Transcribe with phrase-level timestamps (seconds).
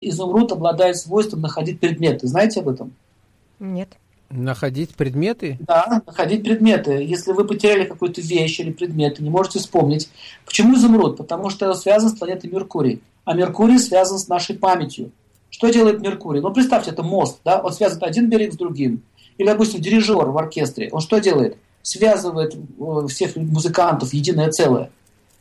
[0.00, 2.26] изумруд обладает свойством находить предметы.
[2.26, 2.92] Знаете об этом?
[3.58, 3.88] Нет.
[4.30, 5.58] Находить предметы?
[5.60, 6.92] Да, находить предметы.
[7.04, 10.08] Если вы потеряли какую-то вещь или предмет, не можете вспомнить.
[10.44, 11.16] Почему изумруд?
[11.16, 13.02] Потому что он связан с планетой Меркурий.
[13.24, 15.10] А Меркурий связан с нашей памятью.
[15.50, 16.40] Что делает Меркурий?
[16.40, 19.02] Ну, представьте, это мост, да, он связывает один берег с другим.
[19.36, 21.56] Или, допустим, дирижер в оркестре, он что делает?
[21.82, 24.90] Связывает э, всех музыкантов в единое целое.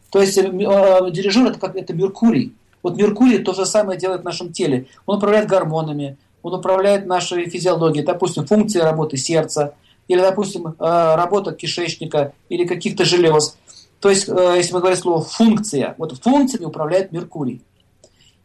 [0.10, 2.54] То есть э, дирижер это как это Меркурий.
[2.84, 4.88] Вот Меркурий то же самое делает в нашем теле.
[5.06, 9.74] Он управляет гормонами, он управляет нашей физиологией, допустим, функцией работы сердца,
[10.08, 13.58] или, допустим, э, работа кишечника, или каких-то желез.
[14.00, 17.62] То есть, э, если мы говорим слово функция, вот функциями управляет Меркурий.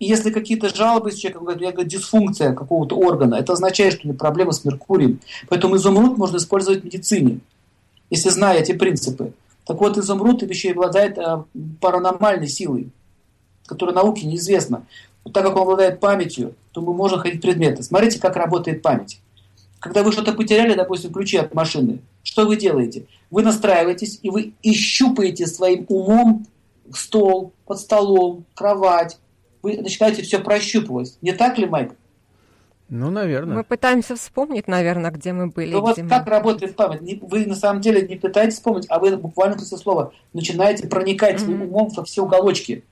[0.00, 4.02] И если какие-то жалобы с человеком, говорят, я говорю, дисфункция какого-то органа, это означает, что
[4.04, 5.20] у него проблемы с Меркурием.
[5.48, 7.38] Поэтому изумруд можно использовать в медицине,
[8.10, 9.32] если зная эти принципы.
[9.64, 11.45] Так вот, изумруд еще и обладает э,
[11.80, 12.90] паранормальной силой,
[13.66, 14.86] которая науке неизвестна
[15.32, 17.82] так как он обладает памятью, то мы можем ходить предметы.
[17.82, 19.20] Смотрите, как работает память.
[19.80, 23.07] Когда вы что-то потеряли, допустим, ключи от машины, что вы делаете?
[23.30, 26.46] Вы настраиваетесь, и вы ищупаете своим умом
[26.92, 29.18] стол, под столом, кровать.
[29.62, 31.16] Вы начинаете все прощупывать.
[31.23, 31.95] Не так ли, Майк?
[32.90, 33.57] Ну, наверное.
[33.57, 35.73] Мы пытаемся вспомнить, наверное, где мы были.
[35.73, 36.09] Ну вот мы...
[36.09, 37.23] как работает память?
[37.23, 41.45] Вы на самом деле не пытаетесь вспомнить, а вы буквально после слова начинаете проникать mm-hmm.
[41.45, 42.85] своим умом во все уголочки.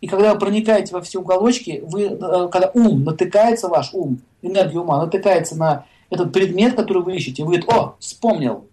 [0.00, 4.78] И когда вы проникаете во все уголочки, вы, э, когда ум натыкается, ваш ум, энергия
[4.78, 8.66] ума натыкается на этот предмет, который вы ищете, вы говорите, о, вспомнил.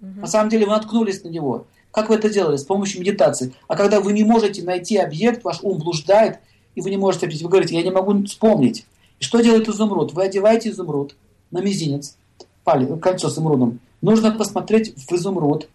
[0.00, 0.20] Угу.
[0.20, 1.66] На самом деле вы наткнулись на него.
[1.90, 2.56] Как вы это делали?
[2.56, 3.54] С помощью медитации.
[3.68, 6.38] А когда вы не можете найти объект, ваш ум блуждает,
[6.74, 8.86] и вы не можете объяснить, вы говорите, я не могу вспомнить.
[9.18, 10.12] И что делает изумруд?
[10.12, 11.16] Вы одеваете изумруд
[11.50, 12.16] на мизинец,
[12.64, 13.80] палец, кольцо с изумрудом.
[14.02, 15.68] Нужно посмотреть в изумруд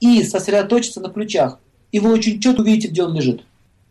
[0.00, 1.58] и сосредоточиться на ключах.
[1.90, 3.42] И вы очень четко увидите, где он лежит.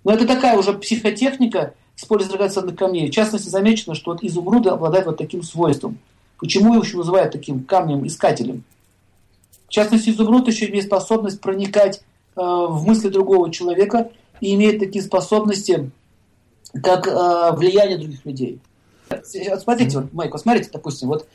[0.08, 3.12] Но это такая уже психотехника использования драгоценных камней.
[3.12, 5.98] В частности, замечено, что вот изумруды обладают вот таким свойством.
[6.40, 8.64] Почему его еще называют таким камнем-искателем?
[9.68, 14.10] В частности, изумруд еще имеет способность проникать э, в мысли другого человека
[14.40, 15.92] и имеет такие способности,
[16.82, 18.60] как э, влияние других людей.
[19.62, 21.28] Смотрите, вот, Майк, смотрите, допустим, вот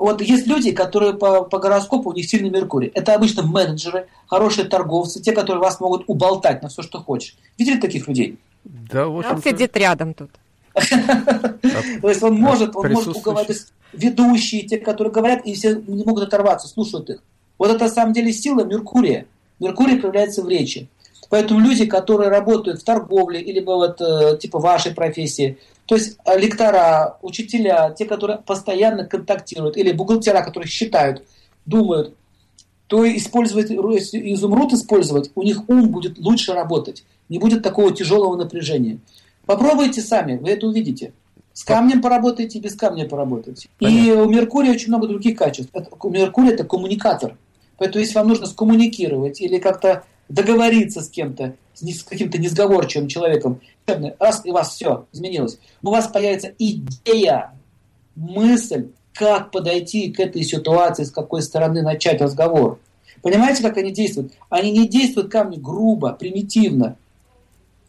[0.00, 2.90] вот есть люди, которые по, по гороскопу, у них сильный Меркурий.
[2.94, 7.36] Это обычно менеджеры, хорошие торговцы, те, которые вас могут уболтать на все, что хочешь.
[7.58, 8.38] Видели таких людей?
[8.64, 10.30] Да, вот он сидит рядом тут.
[10.72, 16.24] То есть он может, он может уговорить ведущие, те, которые говорят, и все не могут
[16.24, 17.22] оторваться, слушают их.
[17.58, 19.26] Вот это на самом деле сила Меркурия.
[19.58, 20.88] Меркурий проявляется в речи.
[21.28, 25.58] Поэтому люди, которые работают в торговле или вот э, типа вашей профессии,
[25.90, 31.24] то есть э, лектора, учителя, те, которые постоянно контактируют, или бухгалтера, которые считают,
[31.66, 32.14] думают,
[32.86, 39.00] то использовать изумруд использовать, у них ум будет лучше работать, не будет такого тяжелого напряжения.
[39.46, 41.12] Попробуйте сами, вы это увидите.
[41.54, 43.68] С камнем поработайте, без камня поработайте.
[43.80, 43.98] Понятно.
[43.98, 45.72] И у Меркурия очень много других качеств.
[45.74, 47.36] У Меркурия это коммуникатор.
[47.78, 53.60] Поэтому если вам нужно скоммуникировать или как-то договориться с кем-то, с каким-то несговорчивым человеком,
[54.18, 57.52] раз и у вас все изменилось, у вас появится идея,
[58.14, 62.78] мысль, как подойти к этой ситуации, с какой стороны начать разговор.
[63.22, 64.32] Понимаете, как они действуют?
[64.48, 66.96] Они не действуют камни грубо, примитивно.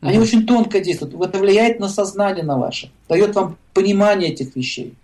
[0.02, 0.22] Они mm-hmm.
[0.22, 1.14] очень тонко действуют.
[1.14, 4.96] Это влияет на сознание на ваше, дает вам понимание этих вещей.